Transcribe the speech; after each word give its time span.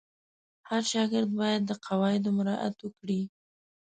هر 0.69 0.81
شاګرد 0.91 1.29
باید 1.39 1.61
د 1.65 1.71
قواعدو 1.85 2.29
مراعت 2.37 2.77
وکړي. 2.81 3.21